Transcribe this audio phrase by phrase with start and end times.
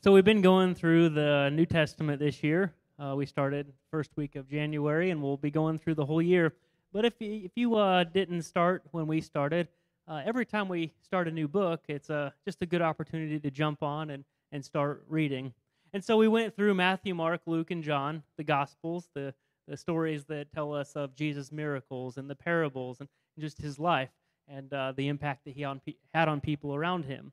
[0.00, 2.72] So we've been going through the New Testament this year.
[3.00, 6.54] Uh, we started first week of January, and we'll be going through the whole year.
[6.92, 9.66] But if you, if you uh, didn't start when we started,
[10.06, 13.50] uh, every time we start a new book, it's uh, just a good opportunity to
[13.50, 15.52] jump on and, and start reading.
[15.92, 19.34] And so we went through Matthew, Mark, Luke, and John, the Gospels, the,
[19.66, 24.10] the stories that tell us of Jesus' miracles and the parables and just his life
[24.46, 25.80] and uh, the impact that he on,
[26.14, 27.32] had on people around him.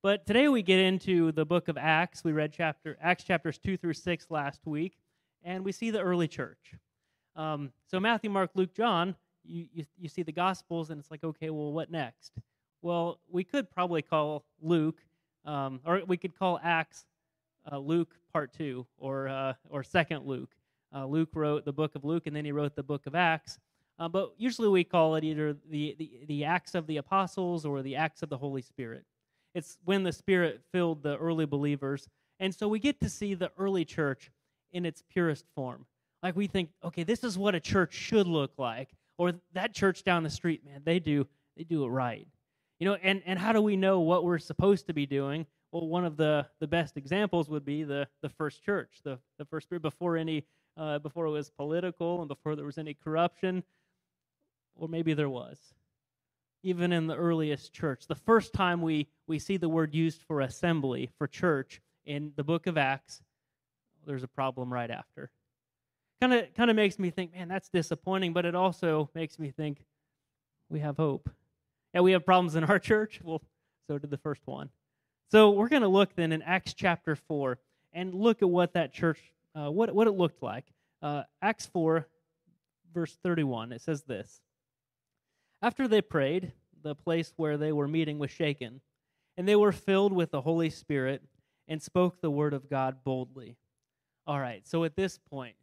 [0.00, 2.22] But today we get into the book of Acts.
[2.22, 4.96] We read chapter Acts chapters two through six last week,
[5.42, 6.74] and we see the early church.
[7.34, 11.24] Um, so Matthew, Mark, Luke, John, you, you, you see the Gospels, and it's like,
[11.24, 12.32] okay, well, what next?
[12.80, 15.00] Well, we could probably call Luke,
[15.44, 17.04] um, or we could call Acts
[17.70, 20.50] uh, Luke Part Two, or uh, or Second Luke.
[20.94, 23.58] Uh, Luke wrote the book of Luke, and then he wrote the book of Acts.
[23.98, 27.82] Uh, but usually we call it either the, the the Acts of the Apostles or
[27.82, 29.04] the Acts of the Holy Spirit.
[29.54, 32.08] It's when the Spirit filled the early believers.
[32.40, 34.30] And so we get to see the early church
[34.72, 35.86] in its purest form.
[36.22, 38.90] Like we think, okay, this is what a church should look like.
[39.16, 42.28] Or that church down the street, man, they do they do it right.
[42.78, 45.44] You know, and, and how do we know what we're supposed to be doing?
[45.72, 49.44] Well, one of the, the best examples would be the, the first church, the, the
[49.44, 50.44] first spirit before any
[50.76, 53.64] uh, before it was political and before there was any corruption,
[54.76, 55.58] or maybe there was
[56.62, 58.06] even in the earliest church.
[58.06, 62.44] The first time we, we see the word used for assembly, for church, in the
[62.44, 63.22] book of Acts,
[64.06, 65.30] there's a problem right after.
[66.20, 69.50] Kind of kind of makes me think, man, that's disappointing, but it also makes me
[69.50, 69.84] think
[70.68, 71.30] we have hope.
[71.94, 73.20] Yeah, we have problems in our church.
[73.22, 73.42] Well,
[73.86, 74.70] so did the first one.
[75.30, 77.58] So we're going to look then in Acts chapter 4
[77.92, 79.20] and look at what that church,
[79.54, 80.64] uh, what, what it looked like.
[81.02, 82.06] Uh, Acts 4,
[82.94, 84.40] verse 31, it says this
[85.62, 88.80] after they prayed, the place where they were meeting was shaken,
[89.36, 91.22] and they were filled with the Holy Spirit
[91.66, 93.56] and spoke the word of God boldly.
[94.26, 95.54] All right, so at this point,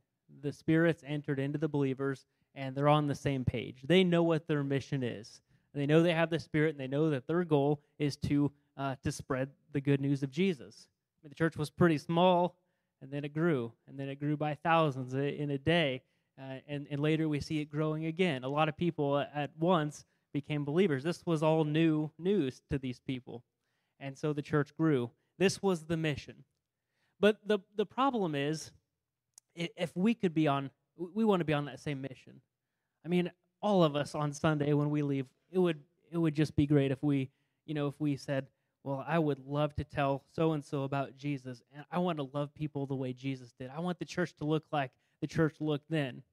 [0.42, 3.82] the spirits entered into the believers and they're on the same page.
[3.84, 5.42] They know what their mission is.
[5.74, 8.96] They know they have the Spirit and they know that their goal is to, uh,
[9.04, 10.88] to spread the good news of Jesus.
[10.88, 12.56] I mean, the church was pretty small
[13.02, 16.02] and then it grew, and then it grew by thousands in a day.
[16.40, 18.44] Uh, and, and later we see it growing again.
[18.44, 21.04] A lot of people at once became believers.
[21.04, 23.44] This was all new news to these people.
[24.00, 25.12] And so the church grew.
[25.38, 26.44] This was the mission.
[27.20, 28.72] But the, the problem is,
[29.56, 32.42] if we could be on, we want to be on that same mission.
[33.06, 33.32] I mean,
[33.62, 35.80] all of us on Sunday when we leave, it would,
[36.12, 37.30] it would just be great if we,
[37.66, 38.48] you know, if we said,
[38.84, 42.30] well, I would love to tell so and so about Jesus, and I want to
[42.34, 43.72] love people the way Jesus did.
[43.76, 44.92] I want the church to look like
[45.22, 46.24] the church looked then.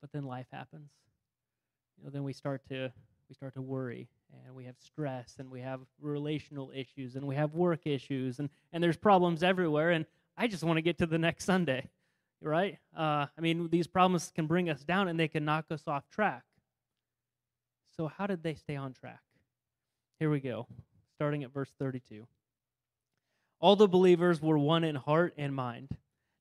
[0.00, 0.90] But then life happens.
[1.98, 2.92] You know, then we start to
[3.28, 4.08] we start to worry
[4.44, 8.50] and we have stress and we have relational issues and we have work issues and,
[8.72, 10.04] and there's problems everywhere and
[10.36, 11.88] I just want to get to the next Sunday,
[12.40, 12.78] right?
[12.96, 16.08] Uh, I mean, these problems can bring us down and they can knock us off
[16.10, 16.42] track.
[17.96, 19.20] So, how did they stay on track?
[20.18, 20.66] Here we go,
[21.14, 22.26] starting at verse 32.
[23.60, 25.88] All the believers were one in heart and mind.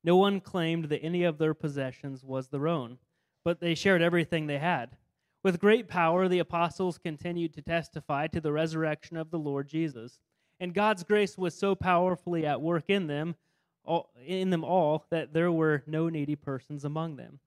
[0.03, 2.97] No one claimed that any of their possessions was their own,
[3.43, 4.97] but they shared everything they had.
[5.43, 10.19] With great power, the apostles continued to testify to the resurrection of the Lord Jesus.
[10.59, 13.35] And God's grace was so powerfully at work in them,
[13.83, 17.39] all, in them all, that there were no needy persons among them.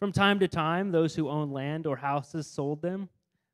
[0.00, 3.08] From time to time, those who owned land or houses sold them.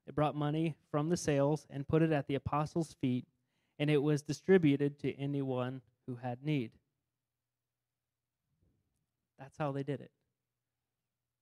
[0.06, 3.26] They brought money from the sales and put it at the apostles' feet,
[3.78, 6.72] and it was distributed to anyone who had need.
[9.38, 10.10] That's how they did it.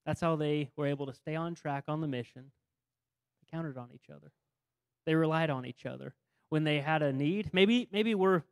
[0.07, 2.51] That's how they were able to stay on track on the mission.
[3.41, 4.33] They counted on each other.
[5.07, 6.15] They relied on each other.
[6.49, 8.43] When they had a need, maybe maybe we're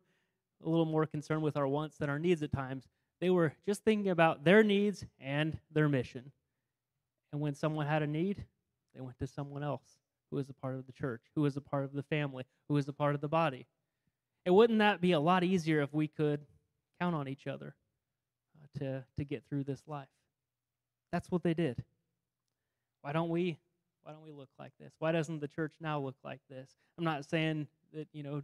[0.65, 2.89] a little more concerned with our wants than our needs at times.
[3.21, 6.33] They were just thinking about their needs and their mission.
[7.33, 8.45] And when someone had a need,
[8.95, 9.99] they went to someone else
[10.31, 12.75] who was a part of the church, who was a part of the family, who
[12.75, 13.67] was a part of the body.
[14.47, 16.41] And wouldn't that be a lot easier if we could
[16.99, 17.75] count on each other
[18.79, 20.09] to, to get through this life?
[21.13, 21.83] That's what they did.
[23.03, 23.59] Why don't we
[24.03, 24.93] why don't we look like this?
[24.99, 26.71] Why doesn't the church now look like this?
[26.97, 28.43] I'm not saying that, you know,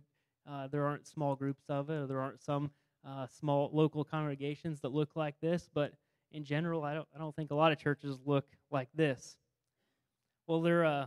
[0.48, 2.70] uh, there aren't small groups of it or there aren't some
[3.06, 5.92] uh, small local congregations that look like this, but
[6.32, 9.36] in general, I don't, I don't think a lot of churches look like this.
[10.46, 11.06] Well, there, uh,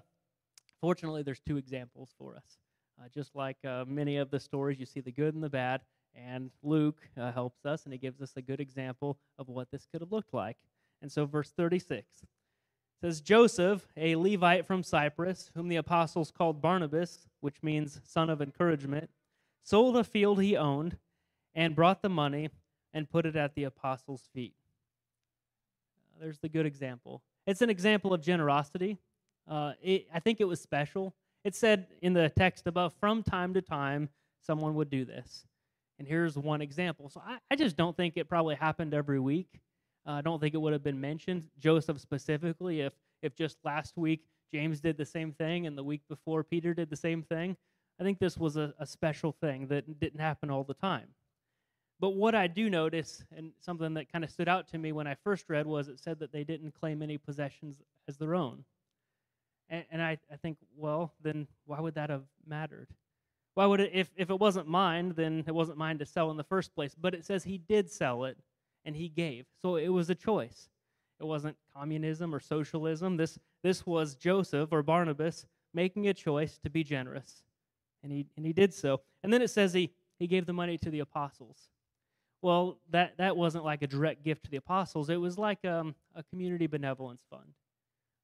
[0.82, 2.58] fortunately, there's two examples for us.
[3.00, 5.82] Uh, just like uh, many of the stories, you see the good and the bad,
[6.16, 9.88] and Luke uh, helps us, and he gives us a good example of what this
[9.92, 10.58] could have looked like.
[11.02, 12.06] And so, verse 36
[13.02, 18.42] says, Joseph, a Levite from Cyprus, whom the apostles called Barnabas, which means son of
[18.42, 19.10] encouragement,
[19.64, 20.98] sold a field he owned
[21.56, 22.50] and brought the money
[22.94, 24.56] and put it at the apostles' feet.
[26.20, 27.22] There's the good example.
[27.48, 28.98] It's an example of generosity.
[29.48, 31.16] Uh, it, I think it was special.
[31.44, 34.10] It said in the text above, from time to time,
[34.42, 35.46] someone would do this.
[36.00, 37.10] And here's one example.
[37.10, 39.60] So I, I just don't think it probably happened every week.
[40.08, 43.98] Uh, I don't think it would have been mentioned, Joseph specifically, if, if just last
[43.98, 44.22] week
[44.54, 47.58] James did the same thing and the week before Peter did the same thing.
[48.00, 51.10] I think this was a, a special thing that didn't happen all the time.
[52.00, 55.06] But what I do notice, and something that kind of stood out to me when
[55.06, 57.76] I first read, was it said that they didn't claim any possessions
[58.08, 58.64] as their own.
[59.68, 62.88] And, and I, I think, well, then why would that have mattered?
[63.56, 66.38] Why would it, if, if it wasn't mine, then it wasn't mine to sell in
[66.38, 66.96] the first place.
[67.00, 68.38] But it says he did sell it
[68.86, 69.46] and he gave.
[69.62, 70.70] So it was a choice.
[71.20, 73.18] It wasn't communism or socialism.
[73.18, 77.44] This, this was Joseph or Barnabas making a choice to be generous.
[78.04, 79.02] And he, and he did so.
[79.24, 81.70] And then it says he, he gave the money to the apostles.
[82.42, 85.10] Well, that, that wasn't like a direct gift to the apostles.
[85.10, 87.54] It was like um, a community benevolence fund,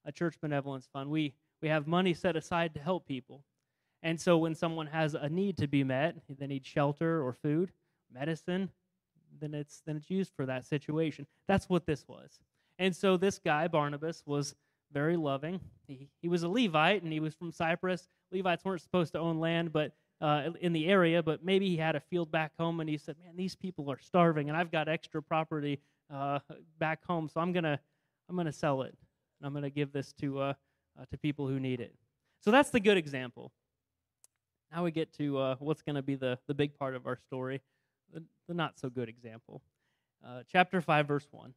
[0.06, 1.10] a church benevolence fund.
[1.10, 3.44] We, we have money set aside to help people.
[4.04, 7.72] And so when someone has a need to be met, they need shelter or food,
[8.14, 8.70] medicine,
[9.40, 11.26] then it's then it's used for that situation.
[11.48, 12.40] That's what this was.
[12.78, 14.56] And so this guy Barnabas was
[14.92, 15.60] very loving.
[15.88, 18.08] He, he was a Levite and he was from Cyprus.
[18.32, 21.96] Levites weren't supposed to own land, but uh, in the area, but maybe he had
[21.96, 24.88] a field back home and he said, "Man, these people are starving, and I've got
[24.88, 25.80] extra property
[26.14, 26.40] uh,
[26.80, 27.80] back home, so I'm gonna
[28.30, 28.96] I'm gonna sell it.
[29.40, 30.54] And I'm gonna give this to uh,
[31.00, 31.94] uh, to people who need it."
[32.40, 33.52] So that's the good example.
[34.72, 37.18] Now we get to uh, what's going to be the the big part of our
[37.18, 37.62] story,
[38.14, 39.62] the, the not so good example.
[40.26, 41.54] Uh, chapter five, verse one.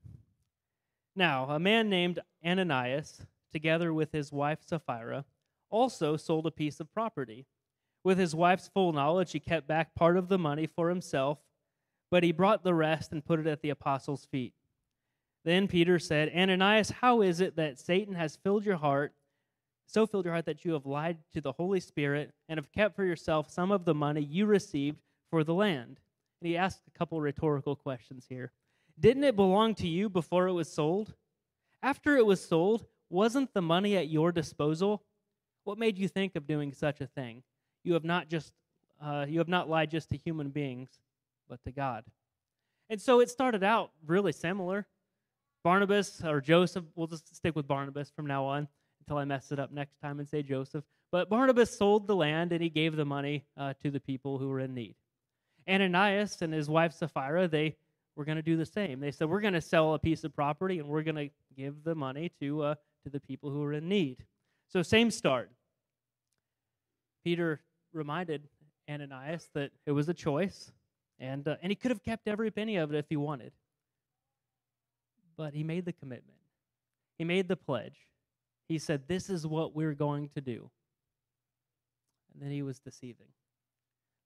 [1.16, 5.24] Now a man named Ananias, together with his wife Sapphira,
[5.70, 7.46] also sold a piece of property.
[8.04, 11.38] With his wife's full knowledge, he kept back part of the money for himself,
[12.10, 14.54] but he brought the rest and put it at the apostles' feet.
[15.44, 19.14] Then Peter said, Ananias, how is it that Satan has filled your heart,
[19.88, 22.94] so filled your heart that you have lied to the Holy Spirit and have kept
[22.94, 24.98] for yourself some of the money you received
[25.30, 25.98] for the land?
[26.40, 28.52] And he asked a couple rhetorical questions here.
[29.00, 31.14] Didn't it belong to you before it was sold?
[31.82, 35.02] After it was sold, wasn't the money at your disposal?
[35.64, 37.42] What made you think of doing such a thing?
[37.88, 38.52] you have not just
[39.02, 40.90] uh, you have not lied just to human beings,
[41.48, 42.04] but to God.
[42.90, 44.86] And so it started out really similar.
[45.62, 48.68] Barnabas or Joseph, we'll just stick with Barnabas from now on
[49.08, 50.84] until I mess it up next time and say Joseph.
[51.10, 54.50] But Barnabas sold the land and he gave the money uh, to the people who
[54.50, 54.96] were in need.
[55.66, 57.74] Ananias and his wife Sapphira, they
[58.16, 59.00] were going to do the same.
[59.00, 61.84] They said, We're going to sell a piece of property and we're going to give
[61.84, 62.74] the money to, uh,
[63.04, 64.18] to the people who are in need.
[64.70, 65.50] So, same start.
[67.24, 67.62] Peter
[67.94, 68.42] reminded
[68.90, 70.70] Ananias that it was a choice,
[71.18, 73.52] and, uh, and he could have kept every penny of it if he wanted.
[75.38, 76.38] But he made the commitment,
[77.16, 77.96] he made the pledge.
[78.68, 80.70] He said, This is what we're going to do.
[82.32, 83.28] And then he was deceiving.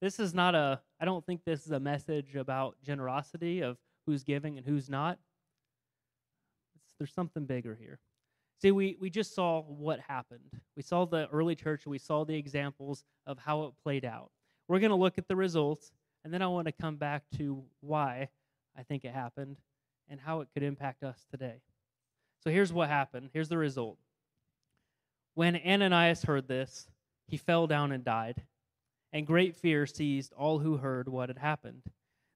[0.00, 4.24] This is not a, I don't think this is a message about generosity of who's
[4.24, 5.18] giving and who's not.
[6.74, 8.00] It's, there's something bigger here.
[8.60, 10.60] See, we, we just saw what happened.
[10.76, 14.30] We saw the early church, we saw the examples of how it played out.
[14.68, 15.92] We're going to look at the results,
[16.24, 18.28] and then I want to come back to why
[18.76, 19.56] I think it happened
[20.08, 21.60] and how it could impact us today.
[22.42, 23.30] So here's what happened.
[23.32, 23.98] Here's the result.
[25.34, 26.88] When Ananias heard this,
[27.26, 28.42] he fell down and died,
[29.12, 31.82] and great fear seized all who heard what had happened.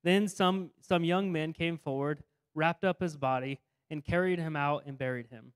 [0.02, 2.22] Then some, some young men came forward,
[2.54, 3.60] wrapped up his body,
[3.90, 5.52] and carried him out and buried him.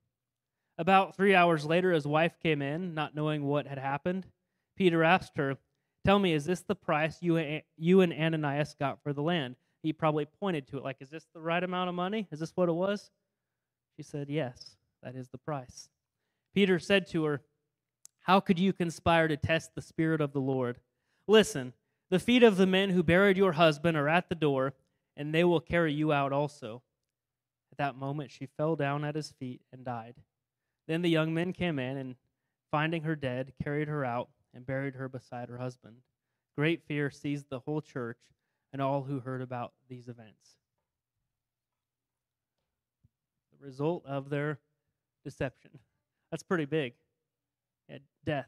[0.77, 4.25] About three hours later, his wife came in, not knowing what had happened.
[4.77, 5.57] Peter asked her,
[6.05, 9.55] Tell me, is this the price you, you and Ananias got for the land?
[9.83, 12.27] He probably pointed to it, like, Is this the right amount of money?
[12.31, 13.11] Is this what it was?
[13.97, 15.89] She said, Yes, that is the price.
[16.53, 17.41] Peter said to her,
[18.21, 20.79] How could you conspire to test the Spirit of the Lord?
[21.27, 21.73] Listen,
[22.09, 24.73] the feet of the men who buried your husband are at the door,
[25.15, 26.81] and they will carry you out also.
[27.71, 30.15] At that moment, she fell down at his feet and died.
[30.87, 32.15] Then the young men came in and,
[32.69, 35.97] finding her dead, carried her out and buried her beside her husband.
[36.57, 38.19] Great fear seized the whole church
[38.73, 40.57] and all who heard about these events.
[43.57, 44.59] The result of their
[45.23, 45.79] deception.
[46.31, 46.93] That's pretty big.
[47.89, 48.47] Yeah, death.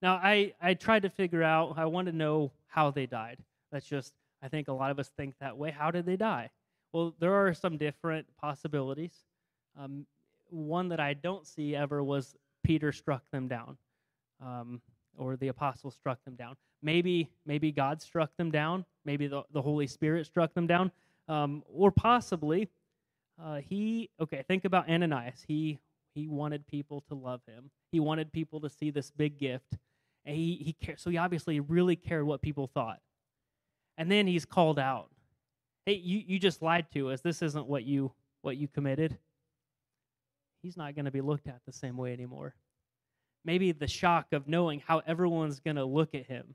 [0.00, 3.38] Now, I, I tried to figure out, I want to know how they died.
[3.70, 5.70] That's just, I think a lot of us think that way.
[5.70, 6.50] How did they die?
[6.92, 9.12] Well, there are some different possibilities.
[9.78, 10.06] Um,
[10.50, 13.76] one that I don't see ever was Peter struck them down,
[14.44, 14.80] um,
[15.16, 16.56] or the apostles struck them down.
[16.82, 18.84] Maybe maybe God struck them down.
[19.04, 20.90] maybe the, the Holy Spirit struck them down.
[21.28, 22.68] Um, or possibly,
[23.42, 25.44] uh, he, okay, think about Ananias.
[25.46, 25.78] He,
[26.14, 29.76] he wanted people to love him, he wanted people to see this big gift.
[30.24, 33.00] And he, he cared, so he obviously really cared what people thought.
[33.98, 35.10] And then he's called out.
[35.84, 37.20] Hey, you, you just lied to us.
[37.22, 39.18] This isn't what you what you committed.
[40.62, 42.54] He's not going to be looked at the same way anymore.
[43.44, 46.54] Maybe the shock of knowing how everyone's going to look at him.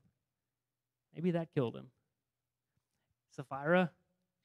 [1.14, 1.88] Maybe that killed him.
[3.36, 3.92] Sapphira,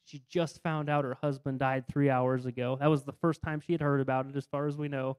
[0.04, 2.76] she just found out her husband died three hours ago.
[2.80, 5.16] That was the first time she had heard about it, as far as we know.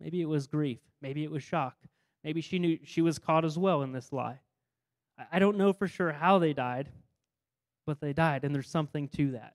[0.00, 0.80] Maybe it was grief.
[1.00, 1.76] Maybe it was shock.
[2.24, 4.40] Maybe she knew she was caught as well in this lie.
[5.32, 6.88] I don't know for sure how they died,
[7.86, 9.54] but they died, and there's something to that.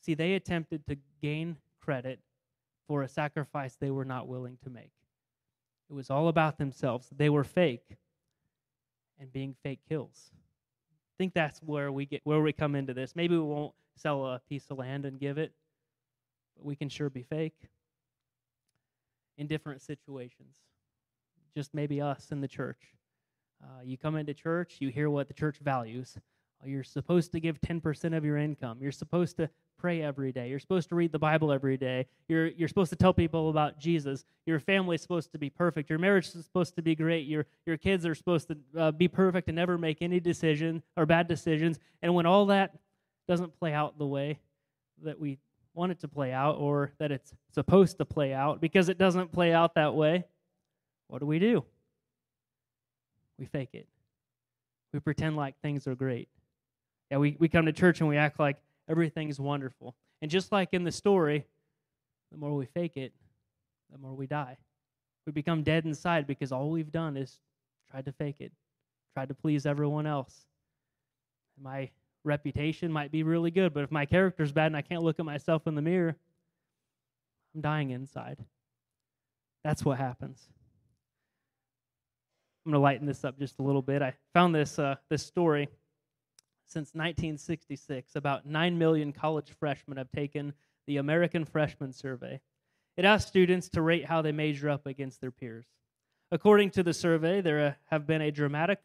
[0.00, 2.20] See, they attempted to gain credit
[2.88, 4.92] for a sacrifice they were not willing to make.
[5.88, 7.08] It was all about themselves.
[7.14, 7.96] They were fake,
[9.18, 10.30] and being fake kills.
[11.14, 13.14] I think that's where we get where we come into this.
[13.14, 15.52] Maybe we won't sell a piece of land and give it,
[16.56, 17.54] but we can sure be fake
[19.38, 20.56] in different situations.
[21.56, 22.94] Just maybe us in the church.
[23.62, 26.18] Uh, you come into church, you hear what the church values.
[26.66, 28.78] You're supposed to give 10% of your income.
[28.80, 30.48] You're supposed to pray every day.
[30.48, 32.06] You're supposed to read the Bible every day.
[32.28, 34.24] You're, you're supposed to tell people about Jesus.
[34.46, 35.90] Your family is supposed to be perfect.
[35.90, 37.26] Your marriage is supposed to be great.
[37.26, 41.06] Your, your kids are supposed to uh, be perfect and never make any decision or
[41.06, 41.78] bad decisions.
[42.02, 42.78] And when all that
[43.28, 44.38] doesn't play out the way
[45.02, 45.38] that we
[45.74, 49.32] want it to play out or that it's supposed to play out, because it doesn't
[49.32, 50.24] play out that way,
[51.08, 51.64] what do we do?
[53.38, 53.88] We fake it.
[54.92, 56.28] We pretend like things are great.
[57.16, 58.56] We, we come to church and we act like
[58.88, 59.94] everything's wonderful.
[60.22, 61.46] And just like in the story,
[62.32, 63.12] the more we fake it,
[63.92, 64.56] the more we die.
[65.26, 67.38] We become dead inside because all we've done is
[67.90, 68.52] tried to fake it,
[69.14, 70.46] tried to please everyone else.
[71.60, 71.90] My
[72.24, 75.24] reputation might be really good, but if my character's bad and I can't look at
[75.24, 76.16] myself in the mirror,
[77.54, 78.38] I'm dying inside.
[79.62, 80.48] That's what happens.
[82.64, 84.02] I'm going to lighten this up just a little bit.
[84.02, 85.68] I found this uh, this story
[86.74, 90.52] since 1966, about 9 million college freshmen have taken
[90.88, 92.40] the American Freshman Survey.
[92.96, 95.66] It asks students to rate how they measure up against their peers.
[96.32, 98.80] According to the survey, there have been a dramatic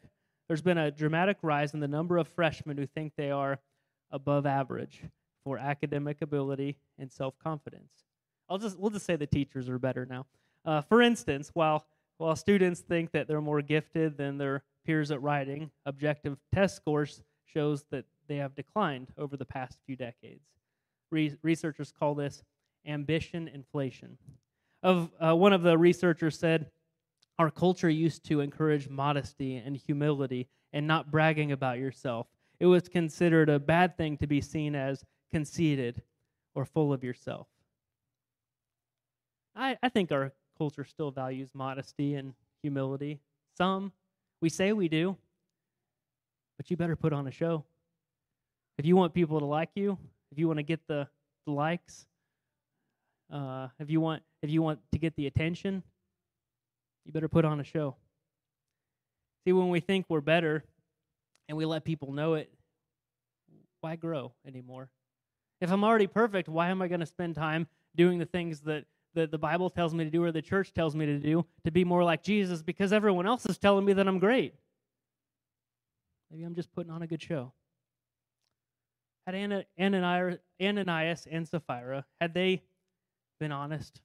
[0.46, 3.58] there's been a dramatic rise in the number of freshmen who think they are
[4.10, 5.02] above average
[5.44, 7.90] for academic ability and self-confidence.
[8.48, 10.26] I'll just we'll just say the teachers are better now.
[10.64, 11.86] Uh, for instance, while
[12.18, 17.22] while students think that they're more gifted than their peers at writing, objective test scores
[17.52, 20.44] shows that they have declined over the past few decades.
[21.10, 22.42] Re- researchers call this
[22.86, 24.16] ambition inflation.
[24.82, 26.70] Of uh, one of the researchers said,
[27.38, 32.26] "Our culture used to encourage modesty and humility and not bragging about yourself.
[32.58, 36.02] It was considered a bad thing to be seen as conceited
[36.54, 37.48] or full of yourself."
[39.54, 43.20] I, I think our culture still values modesty and humility.
[43.56, 43.92] Some,
[44.40, 45.16] we say we do,
[46.60, 47.64] but you better put on a show.
[48.76, 49.96] If you want people to like you,
[50.30, 51.08] if you want to get the,
[51.46, 52.04] the likes,
[53.32, 55.82] uh, if you want if you want to get the attention,
[57.06, 57.96] you better put on a show.
[59.42, 60.62] See, when we think we're better
[61.48, 62.52] and we let people know it,
[63.80, 64.90] why grow anymore?
[65.62, 68.84] If I'm already perfect, why am I going to spend time doing the things that,
[69.14, 71.70] that the Bible tells me to do or the church tells me to do to
[71.70, 74.52] be more like Jesus because everyone else is telling me that I'm great?
[76.30, 77.52] Maybe I'm just putting on a good show.
[79.26, 79.34] Had
[79.78, 82.62] Ananias and Sapphira, had they
[83.38, 84.00] been honest,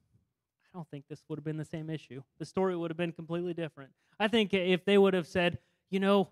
[0.73, 2.21] I don't think this would have been the same issue.
[2.37, 3.91] The story would have been completely different.
[4.19, 5.57] I think if they would have said,
[5.89, 6.29] you know,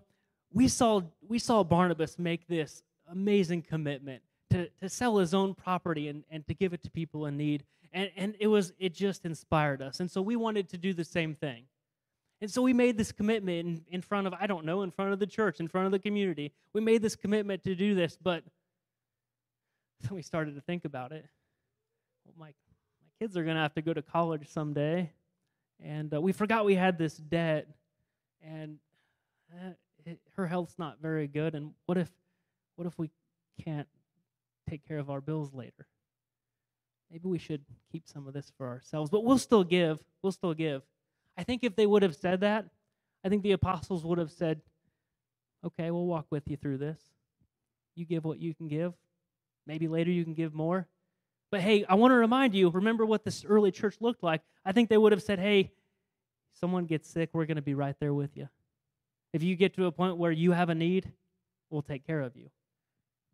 [0.52, 6.08] we saw we saw Barnabas make this amazing commitment to, to sell his own property
[6.08, 7.64] and, and to give it to people in need.
[7.92, 10.00] And, and it was it just inspired us.
[10.00, 11.64] And so we wanted to do the same thing.
[12.44, 15.14] And so we made this commitment in, in front of, I don't know, in front
[15.14, 16.52] of the church, in front of the community.
[16.74, 18.44] We made this commitment to do this, but
[20.02, 21.24] then we started to think about it.
[22.26, 25.10] Well, my, my kids are going to have to go to college someday.
[25.82, 27.66] And uh, we forgot we had this debt.
[28.42, 28.76] And
[29.50, 29.70] uh,
[30.04, 31.54] it, her health's not very good.
[31.54, 32.10] And what if,
[32.76, 33.08] what if we
[33.64, 33.88] can't
[34.68, 35.86] take care of our bills later?
[37.10, 39.98] Maybe we should keep some of this for ourselves, but we'll still give.
[40.20, 40.82] We'll still give.
[41.36, 42.66] I think if they would have said that,
[43.24, 44.60] I think the apostles would have said,
[45.64, 47.00] okay, we'll walk with you through this.
[47.96, 48.92] You give what you can give.
[49.66, 50.86] Maybe later you can give more.
[51.50, 54.42] But hey, I want to remind you remember what this early church looked like.
[54.64, 55.70] I think they would have said, hey,
[56.52, 58.48] someone gets sick, we're going to be right there with you.
[59.32, 61.12] If you get to a point where you have a need,
[61.70, 62.50] we'll take care of you.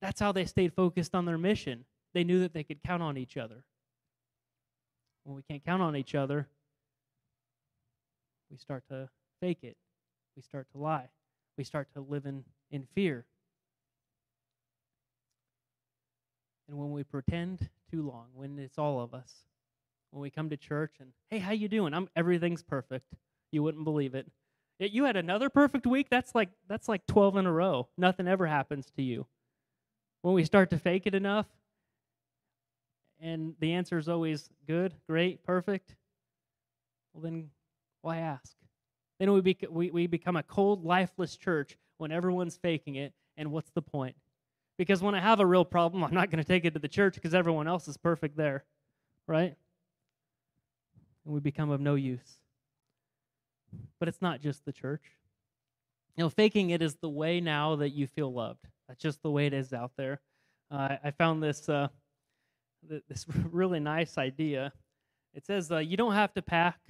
[0.01, 1.85] That's how they stayed focused on their mission.
[2.15, 3.65] They knew that they could count on each other.
[5.25, 6.49] When we can't count on each other,
[8.51, 9.09] we start to
[9.41, 9.77] fake it.
[10.37, 11.09] We start to lie.
[11.57, 13.25] We start to live in, in fear.
[16.69, 19.33] And when we pretend too long, when it's all of us,
[20.11, 21.95] when we come to church and, hey, how you doing?
[21.95, 23.15] I'm everything's perfect.
[23.51, 24.27] You wouldn't believe it.
[24.79, 24.93] it.
[24.93, 26.09] You had another perfect week?
[26.11, 27.89] That's like that's like 12 in a row.
[27.99, 29.27] Nothing ever happens to you.
[30.23, 31.47] When we start to fake it enough,
[33.21, 35.97] and the answer is always good, great, perfect,
[37.13, 37.51] well then
[38.03, 38.55] why ask?
[39.19, 43.53] Then we, bec- we, we become a cold, lifeless church when everyone's faking it, and
[43.53, 44.17] what's the point?
[44.79, 46.89] Because when I have a real problem, I'm not going to take it to the
[46.89, 48.65] church because everyone else is perfect there,
[49.27, 49.55] right?
[51.25, 52.39] And we become of no use.
[53.99, 55.03] But it's not just the church.
[56.17, 58.67] You know, faking it is the way now that you feel loved.
[58.89, 60.21] That's just the way it is out there.
[60.71, 61.89] Uh, I found this uh,
[63.09, 64.73] this really nice idea.
[65.35, 66.81] It says uh, you don't have to pack,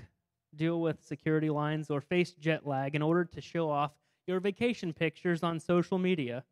[0.54, 3.92] deal with security lines, or face jet lag in order to show off
[4.26, 6.44] your vacation pictures on social media.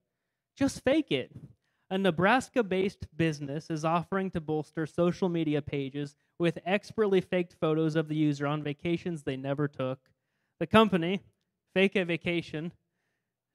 [0.56, 1.30] Just fake it.
[1.90, 7.96] A Nebraska based business is offering to bolster social media pages with expertly faked photos
[7.96, 9.98] of the user on vacations they never took.
[10.60, 11.22] The company,
[11.74, 12.72] Fake a Vacation,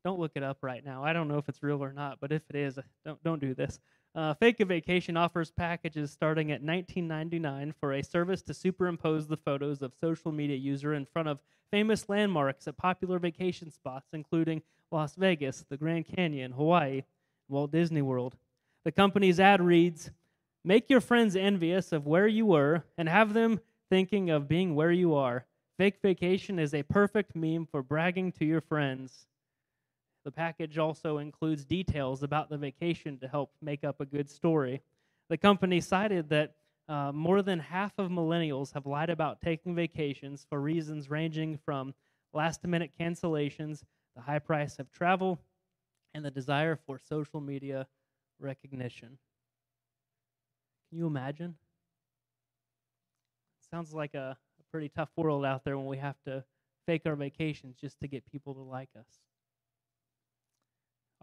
[0.03, 1.03] don't look it up right now.
[1.03, 3.53] I don't know if it's real or not, but if it is, don't, don't do
[3.53, 3.79] this.
[4.15, 9.37] Uh, Fake a Vacation offers packages starting at $19.99 for a service to superimpose the
[9.37, 11.39] photos of social media user in front of
[11.71, 17.01] famous landmarks at popular vacation spots, including Las Vegas, the Grand Canyon, Hawaii,
[17.49, 18.35] Walt Disney World.
[18.85, 20.11] The company's ad reads
[20.63, 24.91] Make your friends envious of where you were and have them thinking of being where
[24.91, 25.45] you are.
[25.77, 29.25] Fake vacation is a perfect meme for bragging to your friends.
[30.23, 34.81] The package also includes details about the vacation to help make up a good story.
[35.29, 36.55] The company cited that
[36.87, 41.93] uh, more than half of millennials have lied about taking vacations for reasons ranging from
[42.33, 43.83] last minute cancellations,
[44.15, 45.39] the high price of travel,
[46.13, 47.87] and the desire for social media
[48.39, 49.17] recognition.
[50.89, 51.55] Can you imagine?
[53.71, 56.43] Sounds like a, a pretty tough world out there when we have to
[56.85, 59.07] fake our vacations just to get people to like us.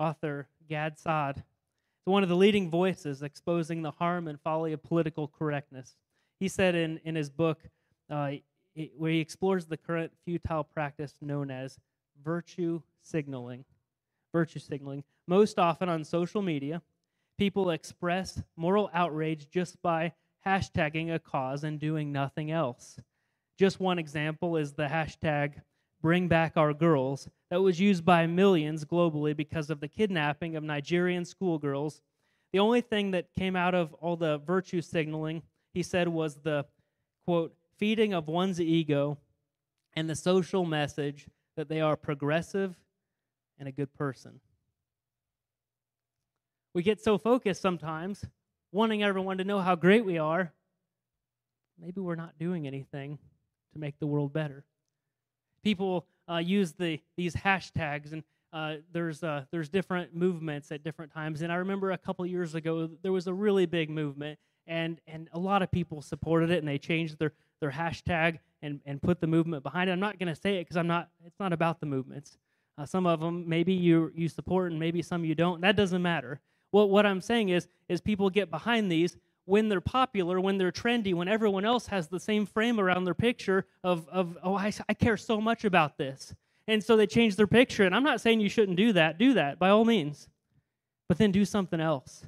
[0.00, 1.44] Author Gad Saad is
[2.06, 5.94] one of the leading voices exposing the harm and folly of political correctness.
[6.40, 7.60] He said in, in his book,
[8.08, 8.32] uh,
[8.74, 11.78] it, where he explores the current futile practice known as
[12.24, 13.66] virtue signaling.
[14.32, 15.04] Virtue signaling.
[15.26, 16.80] Most often on social media,
[17.36, 20.14] people express moral outrage just by
[20.46, 22.98] hashtagging a cause and doing nothing else.
[23.58, 25.60] Just one example is the hashtag
[26.00, 30.62] bring back our girls that was used by millions globally because of the kidnapping of
[30.62, 32.00] Nigerian schoolgirls
[32.52, 36.66] the only thing that came out of all the virtue signaling, he said, was the
[37.24, 39.18] quote, feeding of one's ego
[39.94, 42.76] and the social message that they are progressive
[43.58, 44.40] and a good person.
[46.74, 48.24] We get so focused sometimes,
[48.72, 50.52] wanting everyone to know how great we are,
[51.80, 53.18] maybe we're not doing anything
[53.72, 54.64] to make the world better.
[55.62, 61.12] People uh, use the, these hashtags and uh, there's uh, there's different movements at different
[61.12, 65.00] times, and I remember a couple years ago there was a really big movement, and
[65.06, 69.00] and a lot of people supported it, and they changed their their hashtag and and
[69.00, 69.92] put the movement behind it.
[69.92, 71.10] I'm not going to say it because I'm not.
[71.24, 72.38] It's not about the movements.
[72.76, 75.60] Uh, some of them maybe you you support, and maybe some you don't.
[75.60, 76.40] That doesn't matter.
[76.72, 79.16] What what I'm saying is is people get behind these
[79.50, 83.14] when they're popular, when they're trendy, when everyone else has the same frame around their
[83.14, 86.34] picture of of oh I I care so much about this
[86.70, 87.84] and so they change their picture.
[87.84, 89.18] And I'm not saying you shouldn't do that.
[89.18, 90.28] Do that by all means.
[91.08, 92.24] But then do something else.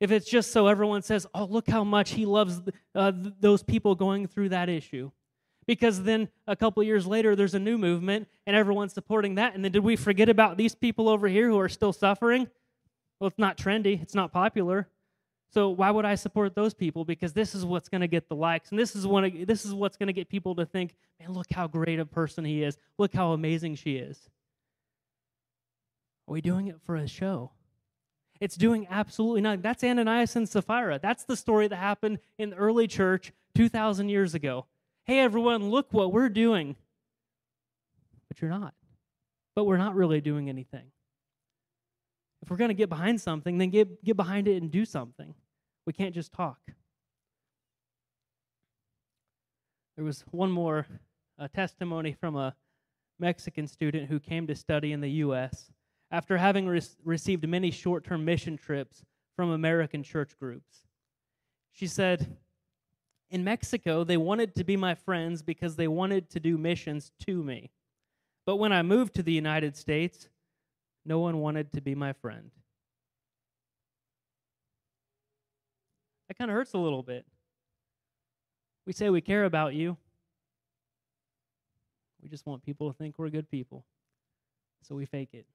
[0.00, 2.62] If it's just so everyone says, oh, look how much he loves
[2.94, 5.10] uh, th- those people going through that issue.
[5.66, 9.54] Because then a couple years later, there's a new movement and everyone's supporting that.
[9.54, 12.48] And then did we forget about these people over here who are still suffering?
[13.20, 14.88] Well, it's not trendy, it's not popular.
[15.52, 17.04] So why would I support those people?
[17.04, 19.04] Because this is what's going to get the likes, and this is
[19.46, 22.44] this is what's going to get people to think, man, look how great a person
[22.44, 22.78] he is.
[22.98, 24.28] Look how amazing she is.
[26.28, 27.50] Are we doing it for a show?
[28.40, 29.60] It's doing absolutely nothing.
[29.60, 31.00] That's Ananias and Sapphira.
[31.02, 34.66] That's the story that happened in the early church 2,000 years ago.
[35.04, 36.76] Hey, everyone, look what we're doing.
[38.28, 38.74] But you're not.
[39.56, 40.92] But we're not really doing anything.
[42.42, 45.34] If we're going to get behind something, then get, get behind it and do something.
[45.86, 46.58] We can't just talk.
[49.96, 50.86] There was one more
[51.54, 52.54] testimony from a
[53.18, 55.70] Mexican student who came to study in the U.S.
[56.10, 59.04] after having re- received many short term mission trips
[59.36, 60.84] from American church groups.
[61.72, 62.36] She said,
[63.30, 67.42] In Mexico, they wanted to be my friends because they wanted to do missions to
[67.42, 67.70] me.
[68.46, 70.28] But when I moved to the United States,
[71.04, 72.50] no one wanted to be my friend.
[76.28, 77.26] That kind of hurts a little bit.
[78.86, 79.96] We say we care about you.
[82.22, 83.84] We just want people to think we're good people.
[84.82, 85.46] So we fake it.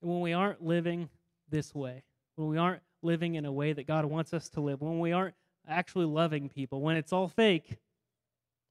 [0.00, 1.08] And when we aren't living
[1.48, 2.02] this way,
[2.36, 5.12] when we aren't living in a way that God wants us to live, when we
[5.12, 5.34] aren't
[5.68, 7.78] actually loving people, when it's all fake,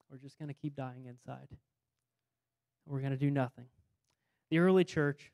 [0.09, 1.47] we're just going to keep dying inside.
[2.85, 3.65] We're going to do nothing.
[4.51, 5.31] The early church,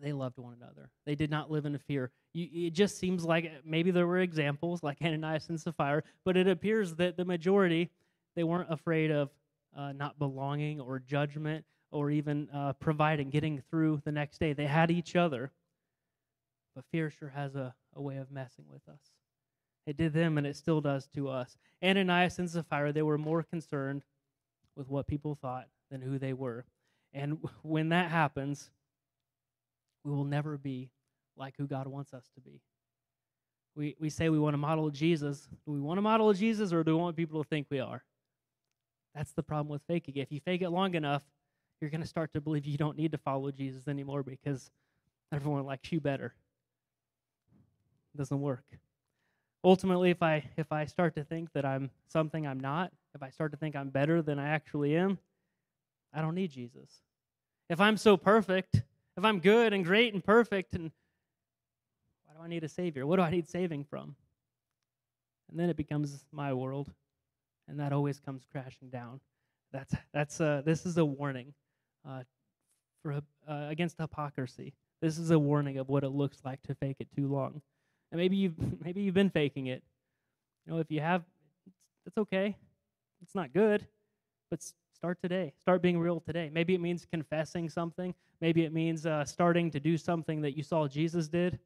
[0.00, 0.90] they loved one another.
[1.06, 2.10] They did not live in fear.
[2.32, 6.48] You, it just seems like maybe there were examples like Ananias and Sapphira, but it
[6.48, 7.90] appears that the majority,
[8.36, 9.30] they weren't afraid of
[9.76, 14.52] uh, not belonging or judgment or even uh, providing, getting through the next day.
[14.52, 15.50] They had each other.
[16.74, 19.00] But fear sure has a, a way of messing with us.
[19.86, 21.56] It did them, and it still does to us.
[21.82, 24.02] Ananias and Sapphira, they were more concerned
[24.76, 26.66] with what people thought than who they were.
[27.12, 28.70] And when that happens,
[30.04, 30.90] we will never be
[31.36, 32.60] like who God wants us to be.
[33.76, 35.48] We, we say we want to model Jesus.
[35.64, 38.02] Do we want to model Jesus or do we want people to think we are?
[39.14, 40.16] That's the problem with faking.
[40.16, 41.22] If you fake it long enough,
[41.80, 44.70] you're going to start to believe you don't need to follow Jesus anymore because
[45.32, 46.34] everyone likes you better.
[48.14, 48.64] It doesn't work.
[49.62, 53.30] Ultimately, if I if I start to think that I'm something I'm not, if I
[53.30, 55.18] start to think I'm better than I actually am,
[56.12, 57.02] I don't need Jesus.
[57.68, 58.82] If I'm so perfect,
[59.16, 60.90] if I'm good and great and perfect, and
[62.24, 63.06] why do I need a Savior?
[63.06, 64.16] What do I need saving from?
[65.50, 66.92] And then it becomes my world,
[67.68, 69.20] and that always comes crashing down.
[69.72, 71.52] That's that's uh, this is a warning
[72.08, 72.22] uh,
[73.02, 73.20] for uh,
[73.68, 74.74] against hypocrisy.
[75.00, 77.60] This is a warning of what it looks like to fake it too long.
[78.10, 79.82] And maybe you've maybe you've been faking it.
[80.66, 81.22] You know, if you have,
[82.06, 82.56] it's okay.
[83.22, 83.86] It's not good,
[84.50, 84.60] but
[84.98, 85.52] Start today.
[85.60, 86.50] Start being real today.
[86.52, 88.12] Maybe it means confessing something.
[88.40, 91.60] Maybe it means uh, starting to do something that you saw Jesus did,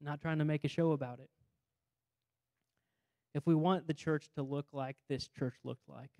[0.00, 1.30] not trying to make a show about it.
[3.32, 6.10] If we want the church to look like this church looked like,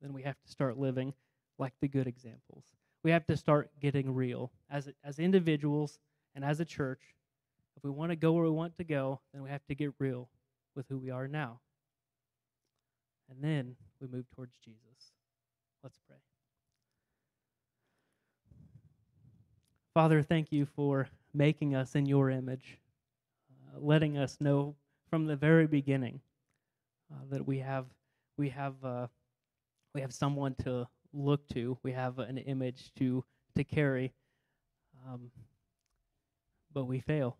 [0.00, 1.12] then we have to start living
[1.58, 2.64] like the good examples.
[3.02, 5.98] We have to start getting real as, as individuals
[6.34, 7.02] and as a church.
[7.76, 9.92] If we want to go where we want to go, then we have to get
[9.98, 10.30] real
[10.74, 11.60] with who we are now.
[13.30, 15.17] And then we move towards Jesus.
[15.88, 16.16] Let's pray.
[19.94, 22.76] Father, thank you for making us in your image,
[23.50, 24.74] uh, letting us know
[25.08, 26.20] from the very beginning
[27.10, 27.86] uh, that we have
[28.36, 29.06] we have uh,
[29.94, 33.24] we have someone to look to, we have an image to
[33.56, 34.12] to carry,
[35.08, 35.30] um,
[36.70, 37.38] but we fail.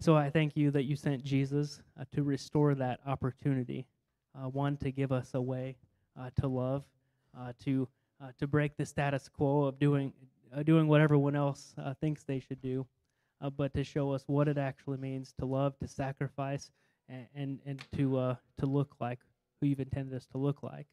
[0.00, 3.86] So I thank you that you sent Jesus uh, to restore that opportunity,
[4.34, 5.76] uh, one to give us a way
[6.40, 6.84] to love,
[7.38, 7.88] uh, to
[8.22, 10.12] uh, to break the status quo of doing
[10.64, 12.86] doing what everyone else thinks they should do,
[13.56, 16.70] but to show us what it actually means to love, to sacrifice,
[17.08, 19.18] and and, and to to look like
[19.60, 20.86] who you've intended us to look like.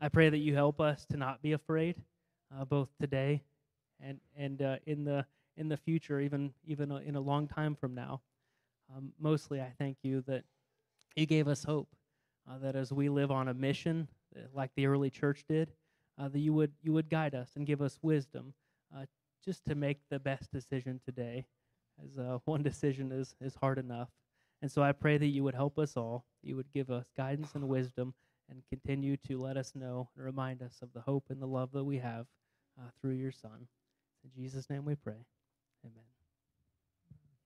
[0.00, 1.96] I pray that you help us to not be afraid,
[2.68, 3.42] both today
[4.00, 5.24] and and in the
[5.56, 8.20] in the future, even even in a long time from now.
[8.94, 10.44] Um, mostly, I thank you that
[11.16, 11.88] you gave us hope.
[12.46, 14.06] Uh, that as we live on a mission
[14.52, 15.72] like the early church did,
[16.18, 18.54] uh, that you would you would guide us and give us wisdom,
[18.94, 19.04] uh,
[19.44, 21.46] just to make the best decision today,
[22.02, 24.08] as uh, one decision is is hard enough.
[24.62, 26.24] And so I pray that you would help us all.
[26.42, 28.14] You would give us guidance and wisdom,
[28.48, 31.72] and continue to let us know and remind us of the hope and the love
[31.72, 32.26] that we have
[32.78, 33.68] uh, through your Son.
[34.24, 35.26] In Jesus' name we pray.
[35.84, 36.13] Amen.